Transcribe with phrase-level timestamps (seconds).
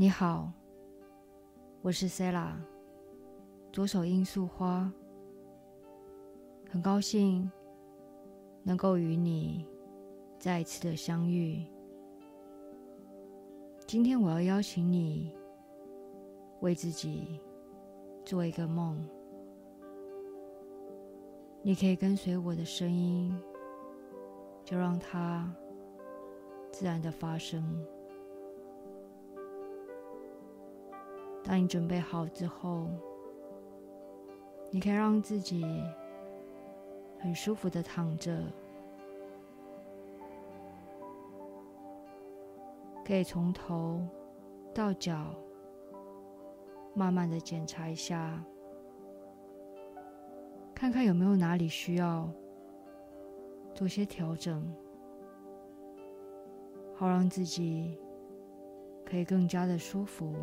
[0.00, 0.48] 你好，
[1.82, 2.52] 我是 Sela，
[3.72, 4.88] 左手罂粟花，
[6.70, 7.50] 很高兴
[8.62, 9.66] 能够与你
[10.38, 11.66] 再一次的相遇。
[13.88, 15.34] 今天我要邀请你
[16.60, 17.40] 为自己
[18.24, 19.04] 做一个梦，
[21.60, 23.36] 你可以跟随我的声音，
[24.64, 25.52] 就让它
[26.70, 27.84] 自然的发生。
[31.48, 32.86] 当你准备好之后，
[34.70, 35.64] 你可以让自己
[37.18, 38.38] 很舒服的躺着，
[43.02, 44.06] 可以从头
[44.74, 45.34] 到脚
[46.92, 48.44] 慢慢的检查一下，
[50.74, 52.30] 看看有没有哪里需要
[53.72, 54.70] 做些调整，
[56.94, 57.98] 好让自己
[59.02, 60.34] 可以更加的舒服。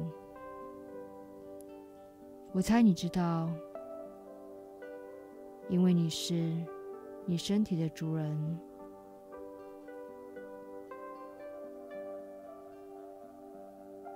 [2.56, 3.50] 我猜你知道，
[5.68, 6.56] 因为你是
[7.26, 8.60] 你身体的主人。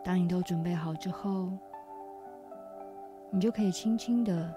[0.06, 1.52] 当你都准备好之后，
[3.30, 4.56] 你就可以轻轻的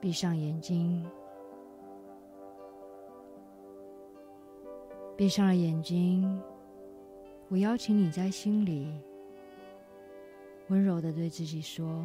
[0.00, 1.06] 闭上眼睛。
[5.18, 6.42] 闭上了眼睛，
[7.48, 8.98] 我邀请你在心里
[10.68, 12.02] 温柔的对自己说。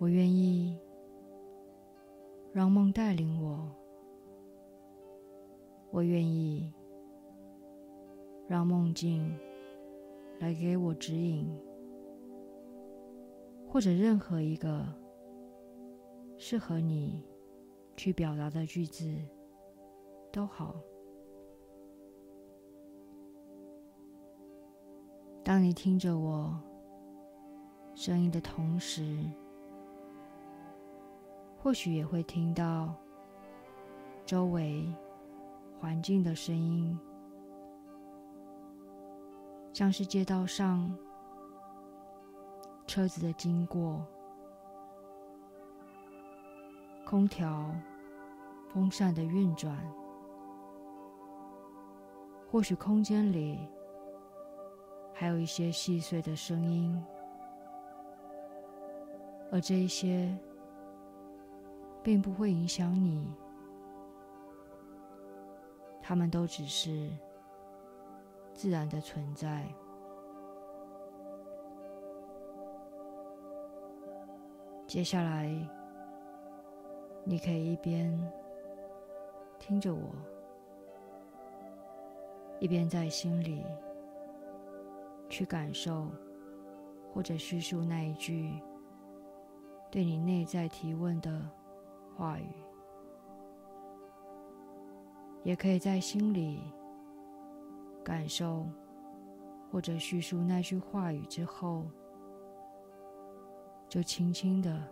[0.00, 0.78] 我愿意
[2.54, 3.70] 让梦带领我，
[5.90, 6.72] 我愿意
[8.48, 9.38] 让梦境
[10.38, 11.54] 来给我指引，
[13.68, 14.86] 或者任何一个
[16.38, 17.22] 适合你
[17.94, 19.04] 去表达的句子
[20.32, 20.74] 都好。
[25.44, 26.58] 当你听着我
[27.94, 29.30] 声音的同时，
[31.62, 32.94] 或许也会听到
[34.24, 34.90] 周围
[35.78, 36.98] 环境的声音，
[39.70, 40.90] 像是街道上
[42.86, 44.02] 车子的经过、
[47.04, 47.70] 空调、
[48.72, 49.76] 风扇的运转，
[52.50, 53.58] 或许空间里
[55.12, 57.04] 还有一些细碎的声音，
[59.52, 60.34] 而这一些。
[62.02, 63.30] 并不会影响你，
[66.00, 67.10] 他们都只是
[68.54, 69.66] 自然的存在。
[74.86, 75.54] 接下来，
[77.22, 78.18] 你可以一边
[79.58, 80.00] 听着我，
[82.58, 83.64] 一边在心里
[85.28, 86.08] 去感受
[87.12, 88.60] 或者叙述那一句
[89.90, 91.59] 对你内在提问的。
[92.20, 92.52] 话语，
[95.42, 96.60] 也可以在心里
[98.04, 98.66] 感受
[99.72, 101.86] 或者叙述那句话语之后，
[103.88, 104.86] 就轻轻的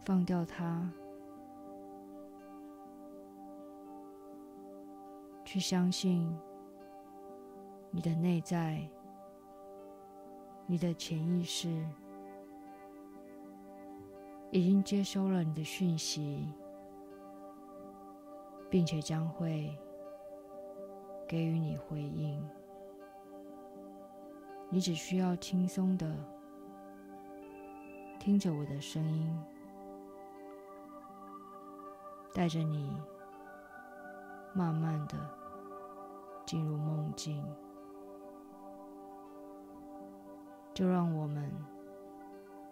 [0.00, 0.90] 放掉它，
[5.44, 6.36] 去相信
[7.92, 8.82] 你的内在，
[10.66, 11.86] 你的潜意识。
[14.50, 16.48] 已经接收了你的讯息，
[18.70, 19.76] 并且将会
[21.26, 22.42] 给予你回应。
[24.70, 26.14] 你只需要轻松的
[28.18, 29.38] 听着我的声音，
[32.32, 32.96] 带着你
[34.54, 35.14] 慢慢的
[36.46, 37.44] 进入梦境。
[40.72, 41.52] 就让我们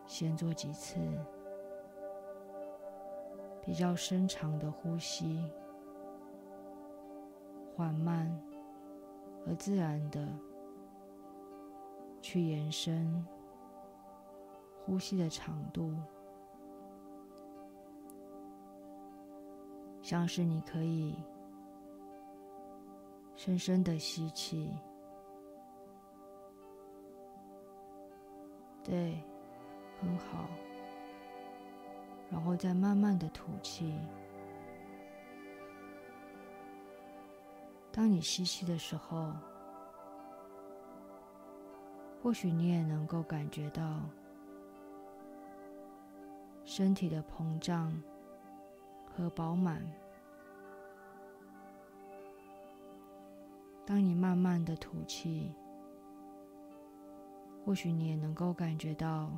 [0.07, 0.99] 先做几次。
[3.67, 5.45] 比较深长的呼吸，
[7.75, 8.33] 缓慢
[9.45, 10.25] 而自然的
[12.23, 13.27] 去延伸
[14.85, 15.93] 呼吸的长度，
[20.01, 21.17] 像是你可以
[23.35, 24.73] 深深的吸气，
[28.85, 29.21] 对，
[30.01, 30.47] 很好。
[32.31, 33.95] 然后再慢慢的吐气。
[37.93, 39.33] 当你吸气的时候，
[42.23, 44.03] 或许你也能够感觉到
[46.65, 47.93] 身体的膨胀
[49.15, 49.83] 和饱满。
[53.87, 55.55] 当你慢慢的吐气，
[57.65, 59.31] 或许你也能够感觉到，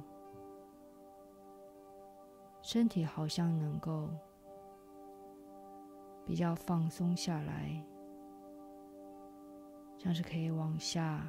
[2.70, 4.10] 身体好像能够
[6.26, 7.82] 比较放松下来，
[9.96, 11.26] 像是可以往下、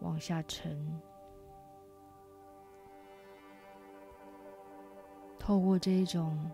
[0.00, 0.90] 往下沉。
[5.38, 6.50] 透过这一种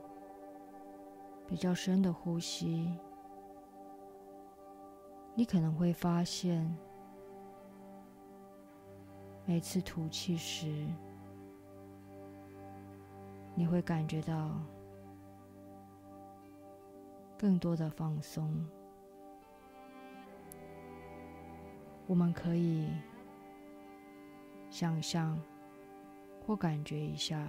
[1.47, 2.99] 比较深的呼吸，
[5.37, 6.77] 你可能会发现，
[9.45, 10.85] 每次吐气时，
[13.61, 14.59] 你会感觉到
[17.37, 18.67] 更多的放松。
[22.07, 22.89] 我们可以
[24.71, 25.39] 想象
[26.41, 27.47] 或感觉一下。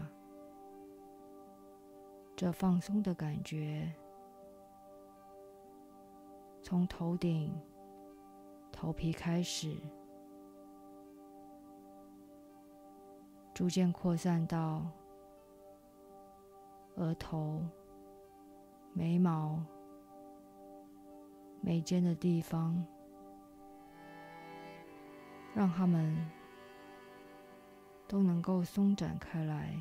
[2.35, 3.89] 这放松的感觉，
[6.61, 7.57] 从头顶、
[8.69, 9.77] 头皮开始，
[13.53, 14.85] 逐渐扩散到
[17.01, 17.59] 额头、
[18.93, 19.59] 眉毛、
[21.59, 22.85] 眉间的地方，
[25.55, 26.15] 让它们
[28.07, 29.75] 都能够松展开来。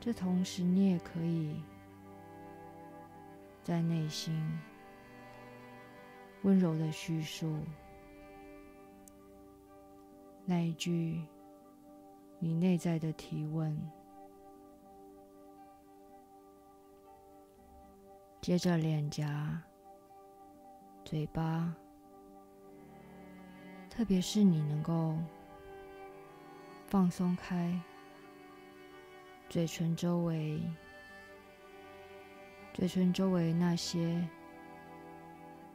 [0.00, 1.62] 这同时，你也可以
[3.62, 4.34] 在内心
[6.42, 7.56] 温柔的叙述
[10.44, 11.24] 那一句
[12.44, 13.72] 你内在的提问。
[18.40, 19.62] 接着，脸颊、
[21.04, 21.72] 嘴巴，
[23.88, 25.16] 特别是你能够
[26.88, 27.80] 放松开。
[29.48, 30.60] 嘴唇周围，
[32.74, 34.20] 嘴唇周围那些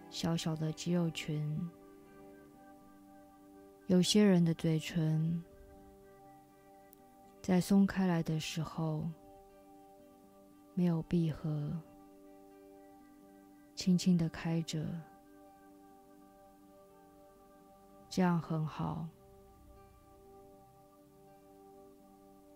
[0.09, 1.71] 小小的肌肉群，
[3.85, 5.41] 有些人的嘴唇
[7.47, 9.09] 在松开来的时候
[10.73, 11.71] 没有闭合，
[13.73, 14.85] 轻轻的开着，
[18.09, 19.07] 这样很好。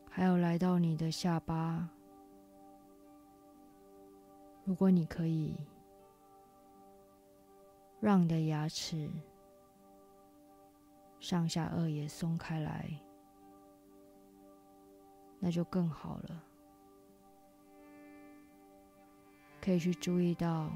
[0.09, 1.87] 还有来到你的下巴，
[4.65, 5.55] 如果你可以
[8.01, 9.09] 让你的牙齿
[11.21, 12.91] 上下颚也松开来，
[15.41, 16.43] 那就更好了。
[19.59, 20.71] 可以去注意到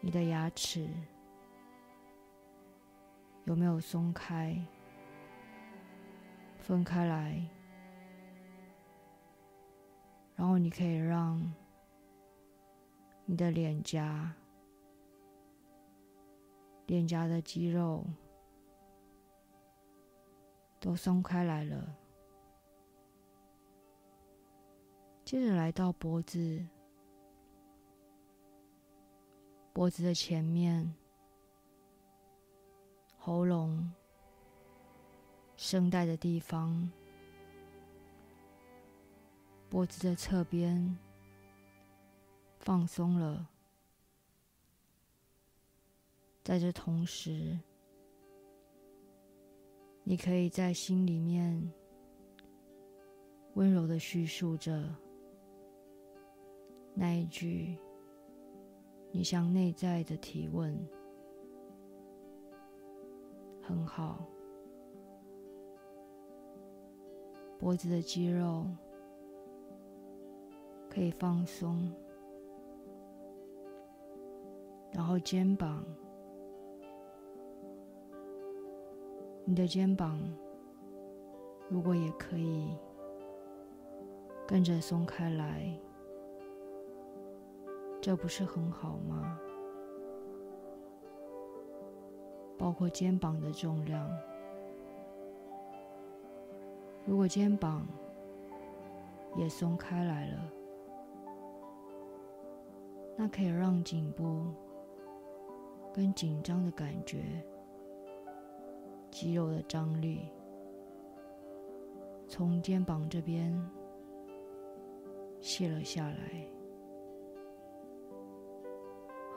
[0.00, 0.88] 你的牙齿
[3.44, 4.56] 有没有松开。
[6.58, 7.44] 分开来，
[10.36, 11.42] 然后你可以让
[13.24, 14.32] 你的脸颊、
[16.86, 18.06] 脸颊的肌肉
[20.78, 21.96] 都松开来了。
[25.32, 26.62] 接着来到脖子，
[29.72, 30.94] 脖子的前面、
[33.16, 33.90] 喉咙。
[35.56, 36.92] 声带的地方，
[39.70, 40.98] 脖子的侧边
[42.58, 43.48] 放松了。
[46.44, 47.58] 在这同时，
[50.04, 51.72] 你可以在心里面
[53.54, 54.94] 温柔的叙述着
[56.94, 57.76] 那一句
[59.10, 60.76] 你向内在的提问，
[63.62, 64.24] 很好。
[67.58, 68.66] 脖子的肌肉
[70.90, 71.92] 可以放松，
[74.90, 75.84] 然后肩膀，
[79.44, 80.20] 你的肩膀
[81.68, 82.76] 如果也可以
[84.46, 85.72] 跟着松开来，
[88.02, 89.38] 这不是很好吗？
[92.58, 94.10] 包括肩膀的重量。
[97.06, 97.86] 如果肩膀
[99.36, 100.52] 也松开来了，
[103.16, 104.46] 那可以让颈部
[105.92, 107.22] 跟紧张的感觉、
[109.12, 110.28] 肌肉的张力
[112.26, 113.56] 从肩膀这边
[115.40, 116.46] 卸了下来，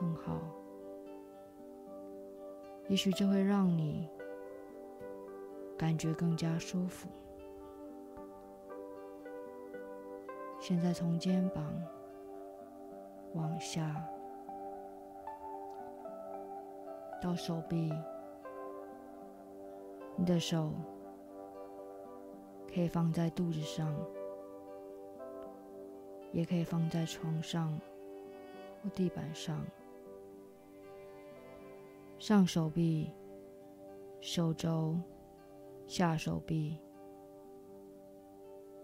[0.06, 0.40] 更好。
[2.86, 4.08] 也许这会让你
[5.76, 7.08] 感觉更加舒服。
[10.60, 11.64] 现在从肩膀
[13.34, 14.00] 往下，
[17.20, 17.92] 到手臂，
[20.14, 20.72] 你的手
[22.72, 23.92] 可以放在肚子上，
[26.30, 27.76] 也可以放在床上
[28.82, 29.64] 或地板上。
[32.26, 33.08] 上手臂、
[34.20, 34.98] 手肘、
[35.86, 36.76] 下手臂，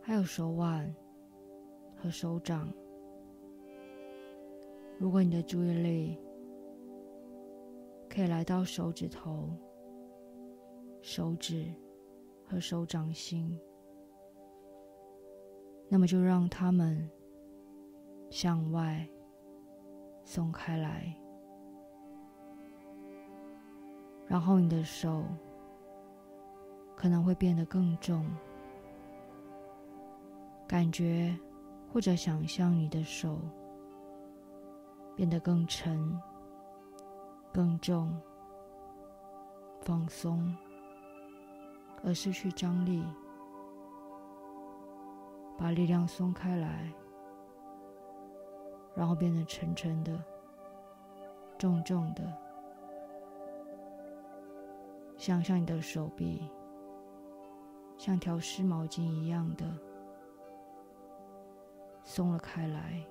[0.00, 0.94] 还有手腕
[1.96, 2.72] 和手掌。
[4.96, 6.16] 如果你的注意力
[8.08, 9.50] 可以来到手指头、
[11.00, 11.66] 手指
[12.44, 13.58] 和手掌心，
[15.88, 17.10] 那么就让它们
[18.30, 19.04] 向外
[20.22, 21.18] 松开来。
[24.32, 25.26] 然后你的手
[26.96, 28.26] 可能会变得更重，
[30.66, 31.38] 感觉
[31.92, 33.38] 或者想象你的手
[35.14, 36.18] 变得更沉、
[37.52, 38.18] 更重、
[39.82, 40.56] 放松，
[42.02, 43.04] 而失去张力，
[45.58, 46.90] 把力量松开来，
[48.94, 50.18] 然后变得沉沉的、
[51.58, 52.41] 重重的。
[55.22, 56.50] 想象你的手臂
[57.96, 59.64] 像条湿毛巾一样的
[62.02, 63.06] 松了开来，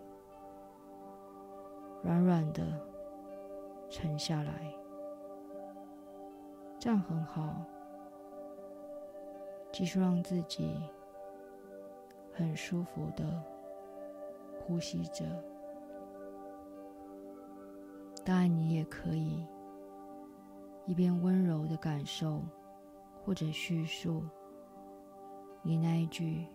[2.04, 2.78] 软软的
[3.90, 4.76] 沉下来，
[6.78, 7.56] 这样很好。
[9.72, 10.82] 继续让自己
[12.34, 13.42] 很舒服的
[14.60, 15.24] 呼吸着，
[18.26, 19.48] 当然你也可以。
[20.86, 22.42] 一边温柔的感受，
[23.24, 24.24] 或者叙述
[25.62, 26.46] 你那一句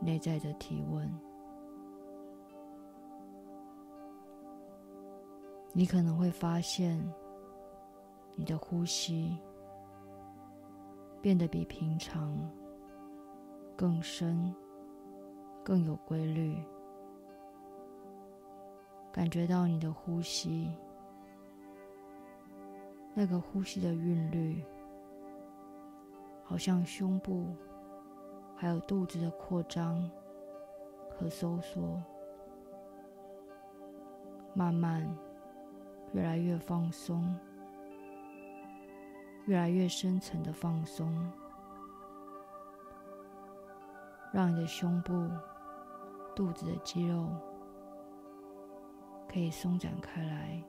[0.00, 1.10] 内在的提问，
[5.72, 7.02] 你可能会发现
[8.34, 9.38] 你的呼吸
[11.22, 12.38] 变得比平常
[13.76, 14.54] 更深、
[15.64, 16.56] 更有规律，
[19.10, 20.70] 感觉到你的呼吸。
[23.12, 24.64] 那个呼吸的韵律，
[26.44, 27.46] 好像胸部
[28.56, 30.10] 还有肚子的扩张
[31.10, 32.00] 和收缩，
[34.54, 35.06] 慢慢
[36.12, 37.36] 越来越放松，
[39.46, 41.12] 越来越深层的放松，
[44.32, 45.28] 让你的胸部、
[46.34, 47.28] 肚子的肌肉
[49.28, 50.62] 可以松展开来。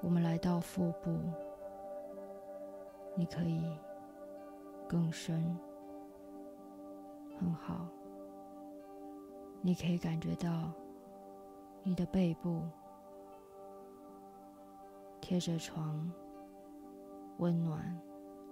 [0.00, 1.18] 我们来到腹部，
[3.14, 3.68] 你可以
[4.88, 5.58] 更深，
[7.38, 7.86] 很好。
[9.60, 10.70] 你可以感觉到
[11.82, 12.62] 你的背部
[15.20, 16.10] 贴着床，
[17.38, 18.00] 温暖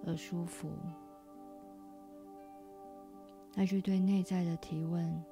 [0.05, 0.69] 而舒服。
[3.55, 5.25] 那句对内在的提问，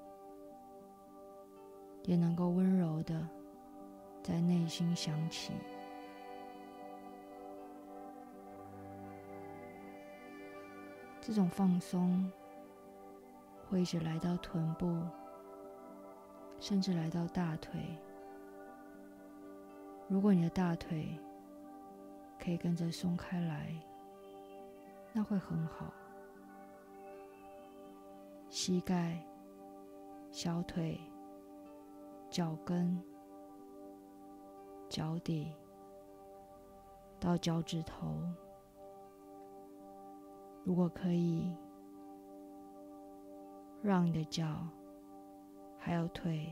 [2.05, 3.29] 也能够温柔的
[4.23, 5.53] 在内心响起。
[11.27, 12.31] 这种放松
[13.67, 14.95] 会一直来到臀部，
[16.61, 17.81] 甚至来到大腿。
[20.07, 21.19] 如果你的大腿
[22.39, 23.75] 可以跟着松开来，
[25.15, 25.91] 那会很好。
[28.51, 29.19] 膝盖、
[30.31, 31.01] 小腿、
[32.29, 33.03] 脚跟、
[34.91, 35.55] 脚底
[37.19, 38.21] 到脚趾头。
[40.65, 41.55] 如果可以，
[43.83, 44.67] 让你的脚
[45.79, 46.51] 还有腿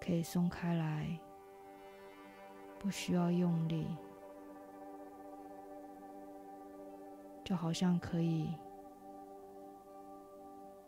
[0.00, 1.18] 可以松开来，
[2.78, 3.88] 不需要用力，
[7.42, 8.54] 就好像可以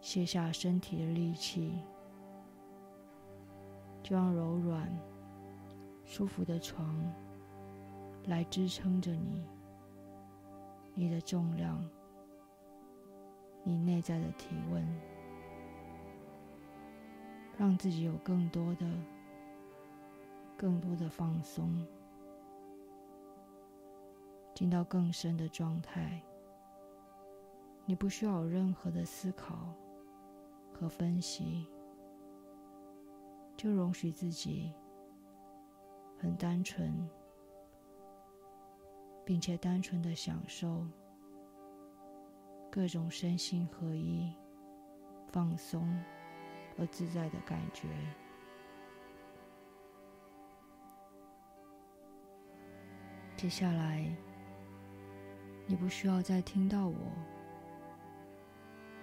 [0.01, 1.83] 卸下身体的力气，
[4.05, 4.89] 就让柔软、
[6.05, 6.97] 舒服的床
[8.27, 9.49] 来支撑着你。
[10.95, 11.85] 你的重量，
[13.65, 14.87] 你内在的体温，
[17.59, 18.87] 让自己有更多的、
[20.57, 21.85] 更多的放松，
[24.55, 26.23] 进到更深的状态。
[27.87, 29.75] 你不需要有任何的思考
[30.73, 31.67] 和分析，
[33.57, 34.73] 就容许自己
[36.19, 37.07] 很单纯。
[39.25, 40.87] 并且单纯的享受
[42.71, 44.33] 各种身心合一
[45.33, 45.89] 放松
[46.77, 47.89] 和自在的感觉。
[53.37, 54.11] 接下来
[55.67, 56.97] 你不需要再听到我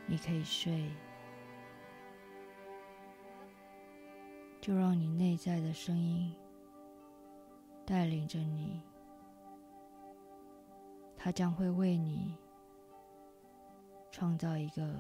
[0.08, 0.92] 你可以睡。
[4.62, 6.32] 就让你内在的声音
[7.84, 8.80] 带领着你
[11.24, 12.36] 它将会为你
[14.10, 14.92] 创造一个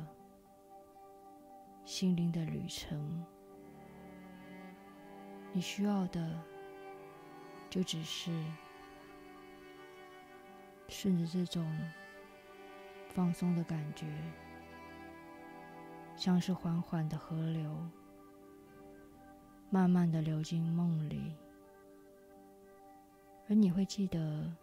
[1.83, 3.25] 心灵的旅程。
[5.51, 6.39] 你需要的，
[7.71, 8.31] 就只是。
[10.87, 11.65] 顺着这种
[13.07, 14.05] 放松的感觉，
[16.15, 17.75] 像是缓缓的河流，
[19.69, 21.33] 慢慢的流进梦里，
[23.49, 24.53] 而你会记得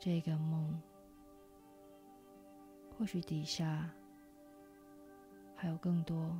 [0.00, 0.82] 这个梦，
[2.98, 3.88] 或许底下
[5.54, 6.36] 还有更多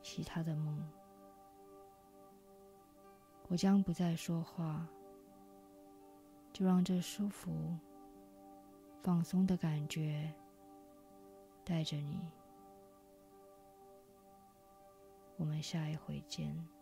[0.00, 0.88] 其他的梦。
[3.48, 4.86] 我将不再说话。
[6.50, 7.78] 就让这舒服、
[9.00, 10.28] 放松的感觉
[11.64, 12.20] 带着你。
[15.36, 16.77] 我们下一回见。